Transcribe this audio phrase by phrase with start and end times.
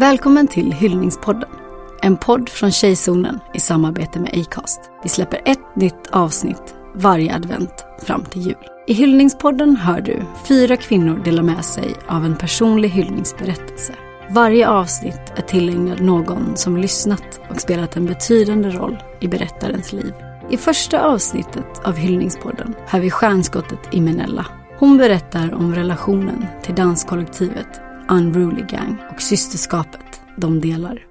[0.00, 1.48] Välkommen till Hyllningspodden.
[2.02, 4.80] En podd från Tjejzonen i samarbete med Acast.
[5.02, 8.66] Vi släpper ett nytt avsnitt varje advent fram till jul.
[8.86, 13.94] I Hyllningspodden hör du fyra kvinnor dela med sig av en personlig hyllningsberättelse.
[14.30, 20.14] Varje avsnitt är tillägnat någon som lyssnat och spelat en betydande roll i berättarens liv.
[20.50, 24.46] I första avsnittet av Hyllningspodden hör vi stjärnskottet Imenella.
[24.78, 31.06] Hon berättar om relationen till danskollektivet Unruly Gang och systerskapet de delar.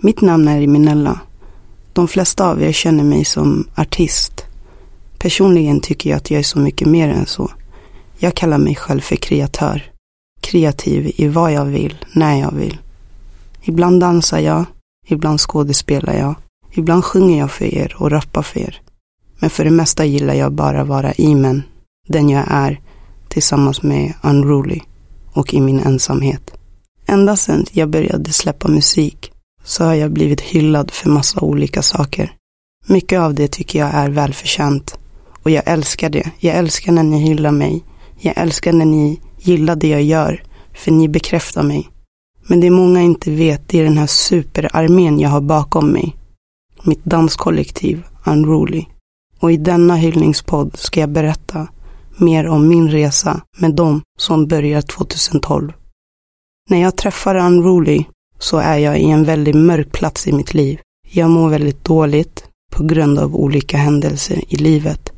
[0.00, 1.20] Mitt namn är Imenella.
[1.92, 4.44] De flesta av er känner mig som artist.
[5.18, 7.50] Personligen tycker jag att jag är så mycket mer än så.
[8.18, 9.90] Jag kallar mig själv för kreatör.
[10.40, 12.78] Kreativ i vad jag vill, när jag vill.
[13.62, 14.64] Ibland dansar jag,
[15.06, 16.34] ibland skådespelar jag,
[16.72, 18.80] ibland sjunger jag för er och rappar för er.
[19.38, 21.62] Men för det mesta gillar jag bara vara Imen,
[22.08, 22.80] den jag är,
[23.32, 24.80] tillsammans med Unruly
[25.32, 26.50] och i min ensamhet.
[27.06, 29.32] Ända sedan jag började släppa musik
[29.64, 32.32] så har jag blivit hyllad för massa olika saker.
[32.86, 34.98] Mycket av det tycker jag är välförtjänt.
[35.42, 36.30] Och jag älskar det.
[36.38, 37.84] Jag älskar när ni hyllar mig.
[38.20, 40.42] Jag älskar när ni gillar det jag gör.
[40.74, 41.88] För ni bekräftar mig.
[42.46, 46.16] Men det många inte vet, det är den här superarmén jag har bakom mig.
[46.82, 48.84] Mitt danskollektiv, Unruly.
[49.40, 51.68] Och i denna hyllningspodd ska jag berätta
[52.16, 55.72] mer om min resa med dem som börjar 2012.
[56.70, 58.04] När jag träffar Unruly
[58.38, 60.80] så är jag i en väldigt mörk plats i mitt liv.
[61.10, 65.12] Jag mår väldigt dåligt på grund av olika händelser i livet.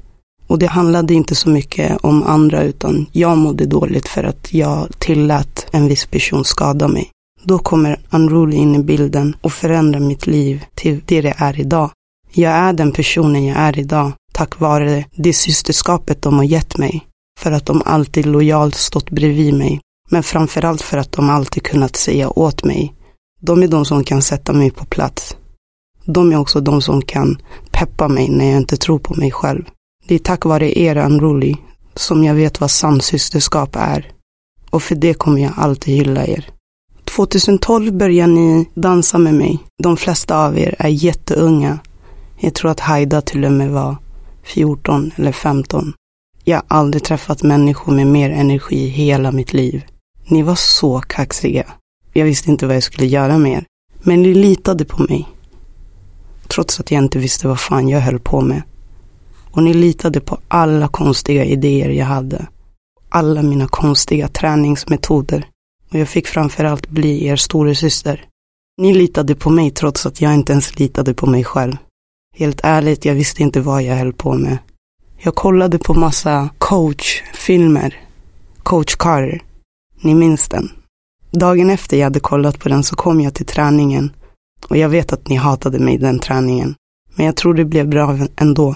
[0.47, 4.99] Och det handlade inte så mycket om andra utan jag mådde dåligt för att jag
[4.99, 7.11] tillät en viss person skada mig.
[7.43, 11.91] Då kommer Unruly in i bilden och förändrar mitt liv till det det är idag.
[12.33, 17.07] Jag är den personen jag är idag tack vare det systerskapet de har gett mig.
[17.41, 19.81] För att de alltid lojalt stått bredvid mig.
[20.11, 22.95] Men framförallt för att de alltid kunnat säga åt mig.
[23.41, 25.37] De är de som kan sätta mig på plats.
[26.05, 27.39] De är också de som kan
[27.71, 29.65] peppa mig när jag inte tror på mig själv.
[30.07, 31.57] Det är tack vare er Unruly
[31.95, 34.13] som jag vet vad sann systerskap är.
[34.71, 36.49] Och för det kommer jag alltid hylla er.
[37.05, 39.59] 2012 började ni dansa med mig.
[39.83, 41.79] De flesta av er är jätteunga.
[42.41, 43.97] Jag tror att Haida till och med var
[44.45, 45.93] 14 eller 15.
[46.45, 49.85] Jag har aldrig träffat människor med mer energi i hela mitt liv.
[50.29, 51.67] Ni var så kaxiga.
[52.13, 53.65] Jag visste inte vad jag skulle göra med er.
[54.03, 55.29] Men ni litade på mig.
[56.49, 58.63] Trots att jag inte visste vad fan jag höll på med.
[59.51, 62.47] Och ni litade på alla konstiga idéer jag hade.
[63.09, 65.47] Alla mina konstiga träningsmetoder.
[65.91, 68.25] Och jag fick framförallt bli er storasyster.
[68.77, 71.77] Ni litade på mig trots att jag inte ens litade på mig själv.
[72.37, 74.59] Helt ärligt, jag visste inte vad jag höll på med.
[75.19, 78.01] Jag kollade på massa coachfilmer.
[78.63, 79.43] Coach Carter.
[80.01, 80.71] Ni minns den?
[81.31, 84.13] Dagen efter jag hade kollat på den så kom jag till träningen.
[84.69, 86.75] Och jag vet att ni hatade mig den träningen.
[87.15, 88.75] Men jag tror det blev bra ändå.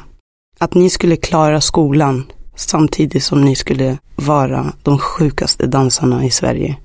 [0.58, 2.24] Att ni skulle klara skolan
[2.56, 6.76] samtidigt som ni skulle vara de sjukaste dansarna i Sverige.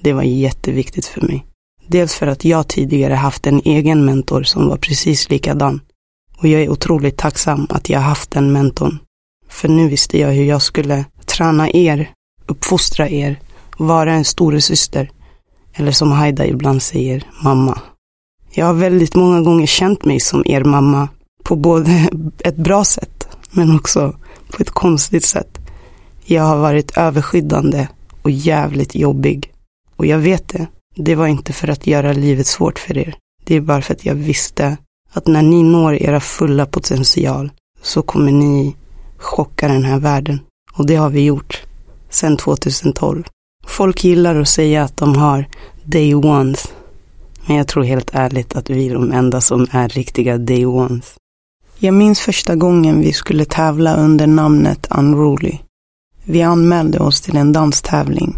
[0.00, 1.46] Det var jätteviktigt för mig.
[1.86, 5.80] Dels för att jag tidigare haft en egen mentor som var precis likadan.
[6.38, 8.98] Och jag är otroligt tacksam att jag haft den mentorn.
[9.48, 12.10] För nu visste jag hur jag skulle träna er,
[12.46, 13.40] uppfostra er,
[13.76, 15.10] vara en storasyster.
[15.74, 17.80] Eller som Haida ibland säger, mamma.
[18.50, 21.08] Jag har väldigt många gånger känt mig som er mamma.
[21.42, 22.08] På både
[22.44, 24.16] ett bra sätt, men också
[24.50, 25.58] på ett konstigt sätt.
[26.24, 27.88] Jag har varit överskyddande
[28.22, 29.52] och jävligt jobbig.
[29.96, 30.66] Och jag vet det.
[30.96, 33.16] Det var inte för att göra livet svårt för er.
[33.44, 34.76] Det är bara för att jag visste
[35.12, 37.50] att när ni når era fulla potential
[37.82, 38.76] så kommer ni
[39.18, 40.40] chocka den här världen.
[40.72, 41.62] Och det har vi gjort
[42.10, 43.24] sedan 2012.
[43.66, 45.48] Folk gillar att säga att de har
[45.84, 46.72] day ones.
[47.46, 51.14] Men jag tror helt ärligt att vi är de enda som är riktiga day ones.
[51.78, 55.58] Jag minns första gången vi skulle tävla under namnet Unruly.
[56.24, 58.36] Vi anmälde oss till en danstävling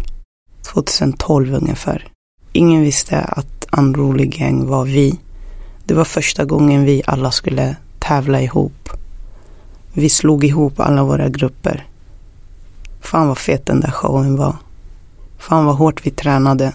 [0.73, 2.07] 2012 ungefär.
[2.53, 5.19] Ingen visste att Unruly Gang var vi.
[5.85, 8.89] Det var första gången vi alla skulle tävla ihop.
[9.93, 11.87] Vi slog ihop alla våra grupper.
[13.01, 14.55] Fan vad fet den där showen var.
[15.37, 16.73] Fan vad hårt vi tränade.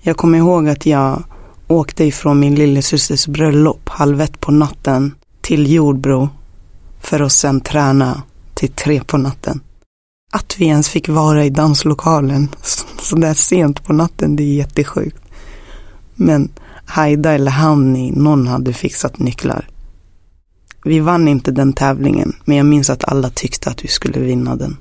[0.00, 1.22] Jag kommer ihåg att jag
[1.68, 6.28] åkte ifrån min lillasysters bröllop halv ett på natten till Jordbro
[7.00, 8.22] för att sen träna
[8.54, 9.60] till tre på natten.
[10.32, 12.48] Att vi ens fick vara i danslokalen
[13.02, 15.18] så där sent på natten, det är jättesjukt.
[16.14, 16.48] Men
[16.84, 19.68] Haida eller Hanni, någon hade fixat nycklar.
[20.84, 24.56] Vi vann inte den tävlingen, men jag minns att alla tyckte att vi skulle vinna
[24.56, 24.76] den.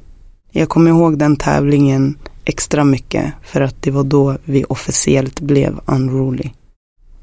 [0.51, 5.79] Jag kommer ihåg den tävlingen extra mycket för att det var då vi officiellt blev
[5.85, 6.49] unruly.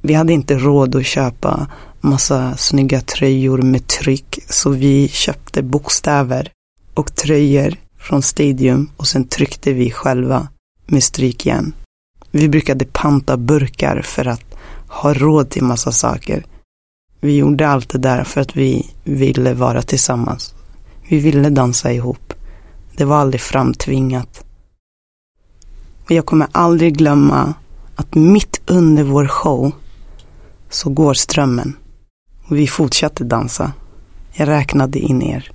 [0.03, 1.67] Vi hade inte råd att köpa
[2.01, 6.51] massa snygga tröjor med tryck så vi köpte bokstäver
[6.95, 10.49] och tröjor från Stadium och sen tryckte vi själva
[10.87, 11.73] med strykjärn.
[12.31, 14.48] Vi brukade panta burkar för att
[14.89, 16.45] ha råd till massa saker.
[17.21, 20.55] Vi gjorde allt det där för att vi ville vara tillsammans.
[21.09, 22.35] Vi ville dansa ihop.
[22.97, 24.45] Det var aldrig framtvingat.
[26.05, 27.55] Och jag kommer aldrig glömma
[27.97, 29.73] att mitt under vår show
[30.71, 31.77] så går strömmen.
[32.45, 33.73] Och vi fortsatte dansa.
[34.33, 35.51] Jag räknade in er.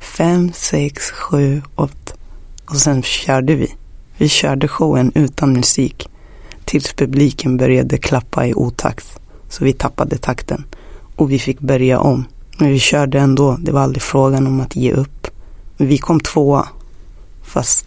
[0.00, 2.14] Fem, sex, sju, åtta.
[2.66, 3.74] Och sen körde vi.
[4.16, 6.08] Vi körde showen utan musik.
[6.64, 9.18] Tills publiken började klappa i otakt.
[9.48, 10.64] Så vi tappade takten.
[11.16, 12.24] Och vi fick börja om.
[12.58, 13.56] Men vi körde ändå.
[13.60, 15.28] Det var aldrig frågan om att ge upp.
[15.76, 16.68] Vi kom tvåa.
[17.42, 17.86] Fast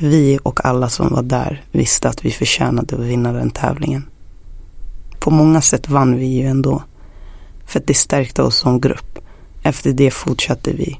[0.00, 4.04] vi och alla som var där visste att vi förtjänade att vinna den tävlingen.
[5.18, 6.82] På många sätt vann vi ju ändå.
[7.66, 9.18] För att det stärkte oss som grupp.
[9.62, 10.98] Efter det fortsatte vi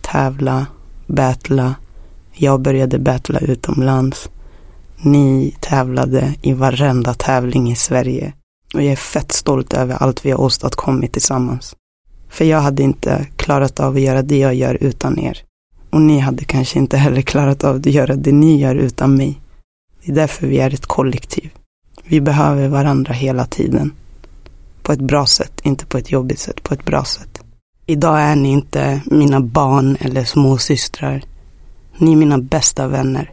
[0.00, 0.66] tävla,
[1.06, 1.74] battla.
[2.32, 4.28] Jag började battla utomlands.
[4.98, 8.32] Ni tävlade i varenda tävling i Sverige.
[8.74, 11.76] Och jag är fett stolt över allt vi har åstadkommit tillsammans.
[12.28, 15.42] För jag hade inte klarat av att göra det jag gör utan er.
[15.90, 19.40] Och ni hade kanske inte heller klarat av att göra det ni gör utan mig.
[20.04, 21.50] Det är därför vi är ett kollektiv.
[22.04, 23.92] Vi behöver varandra hela tiden.
[24.82, 27.40] På ett bra sätt, inte på ett jobbigt sätt, på ett bra sätt.
[27.86, 31.22] Idag är ni inte mina barn eller småsystrar.
[31.98, 33.30] Ni är mina bästa vänner.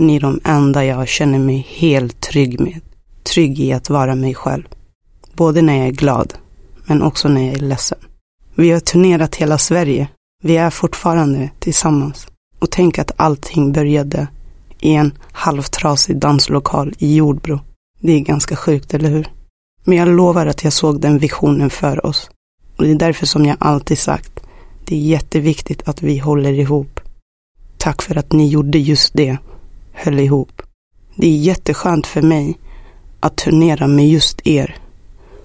[0.00, 2.80] Ni är de enda jag känner mig helt trygg med.
[3.22, 4.62] Trygg i att vara mig själv.
[5.34, 6.34] Både när jag är glad,
[6.84, 7.98] men också när jag är ledsen.
[8.54, 10.08] Vi har turnerat hela Sverige.
[10.42, 12.26] Vi är fortfarande tillsammans.
[12.58, 14.26] Och tänk att allting började
[14.80, 17.60] i en halvtrasig danslokal i Jordbro.
[17.98, 19.28] Det är ganska sjukt, eller hur?
[19.84, 22.30] Men jag lovar att jag såg den visionen för oss.
[22.76, 24.40] Och det är därför som jag alltid sagt,
[24.84, 27.00] det är jätteviktigt att vi håller ihop.
[27.76, 29.38] Tack för att ni gjorde just det,
[30.00, 30.62] höll ihop.
[31.16, 32.58] Det är jätteskönt för mig
[33.20, 34.76] att turnera med just er.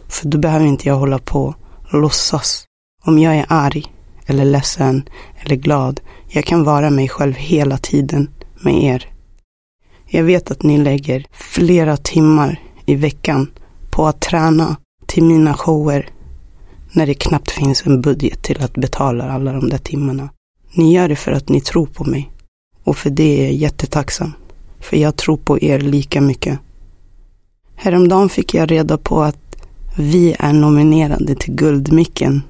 [0.08, 1.56] För då behöver inte jag hålla på
[1.92, 2.66] och låtsas.
[3.04, 3.86] Om jag är arg,
[4.26, 5.10] eller ledsen,
[5.40, 6.02] eller glad.
[6.28, 8.30] Jag kan vara mig själv hela tiden
[8.64, 9.10] med er.
[10.06, 13.52] Jag vet att ni lägger flera timmar i veckan
[13.92, 16.10] på att träna till mina shower
[16.92, 20.30] när det knappt finns en budget till att betala alla de där timmarna.
[20.74, 22.32] Ni gör det för att ni tror på mig.
[22.84, 24.32] Och för det är jag jättetacksam.
[24.90, 26.60] För jag tror på er lika mycket.
[27.76, 29.56] Häromdagen fick jag reda på att
[29.98, 32.44] vi är nominerade till Guldmicken.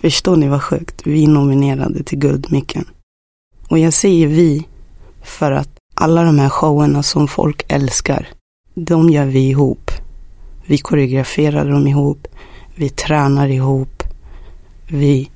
[0.00, 1.02] Förstår ni vad sjukt?
[1.06, 2.84] Vi är nominerade till Guldmicken.
[3.68, 4.66] Och jag säger vi
[5.22, 8.28] för att alla de här showerna som folk älskar,
[8.74, 9.90] de gör vi ihop.
[10.66, 12.28] Vi koreograferar dem ihop.
[12.74, 14.02] Vi tränar ihop.
[14.88, 15.30] Vi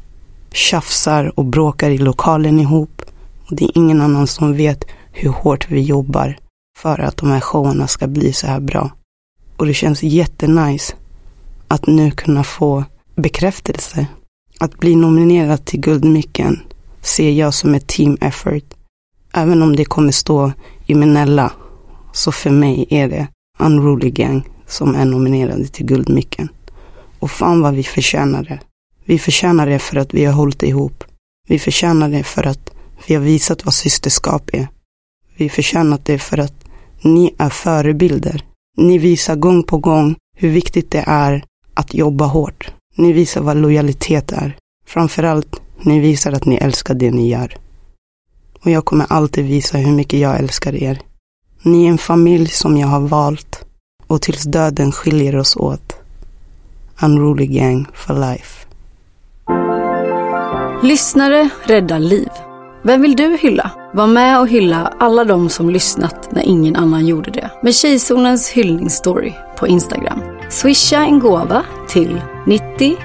[0.53, 3.03] tjafsar och bråkar i lokalen ihop.
[3.49, 6.38] Och det är ingen annan som vet hur hårt vi jobbar
[6.78, 8.90] för att de här showerna ska bli så här bra.
[9.56, 10.94] Och det känns jättenice
[11.68, 12.84] att nu kunna få
[13.16, 14.06] bekräftelse.
[14.60, 16.60] Att bli nominerad till Guldmicken
[17.00, 18.74] ser jag som ett team effort.
[19.32, 20.52] Även om det kommer stå
[20.86, 21.52] i Minella,
[22.12, 23.28] så för mig är det
[23.58, 26.48] Unruly Gang som är nominerade till Guldmicken.
[27.19, 28.58] Och fan vad vi förtjänar det.
[29.05, 31.05] Vi förtjänar det för att vi har hållit ihop.
[31.48, 32.70] Vi förtjänar det för att
[33.06, 34.69] vi har visat vad systerskap är.
[35.41, 36.65] Vi förtjänat det för att
[37.03, 38.44] ni är förebilder.
[38.77, 41.44] Ni visar gång på gång hur viktigt det är
[41.75, 42.73] att jobba hårt.
[42.97, 44.56] Ni visar vad lojalitet är.
[44.87, 47.56] Framförallt, ni visar att ni älskar det ni gör.
[48.65, 51.01] Och jag kommer alltid visa hur mycket jag älskar er.
[51.63, 53.65] Ni är en familj som jag har valt
[54.06, 55.97] och tills döden skiljer oss åt.
[57.03, 58.67] Unruly Gang for life.
[60.87, 62.49] Lyssnare räddar liv.
[62.82, 63.70] Vem vill du hylla?
[63.94, 67.51] Var med och hylla alla de som lyssnat när ingen annan gjorde det.
[67.63, 70.20] Med Tjejzonens hyllningsstory på Instagram.
[70.49, 72.96] Swisha en gåva till 90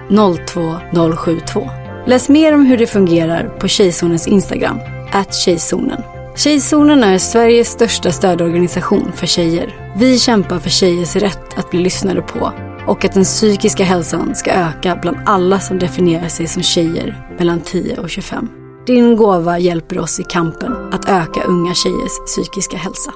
[0.47, 1.69] 02 072.
[2.07, 4.79] Läs mer om hur det fungerar på Tjejzonens Instagram,
[5.11, 6.01] at Tjejzonen.
[6.35, 9.93] Tjejzonen är Sveriges största stödorganisation för tjejer.
[9.97, 12.51] Vi kämpar för tjejers rätt att bli lyssnade på
[12.87, 17.61] och att den psykiska hälsan ska öka bland alla som definierar sig som tjejer mellan
[17.61, 18.64] 10 och 25.
[18.85, 23.13] Din gåva hjälper oss i kampen att öka unga tjejers psykiska hälsa.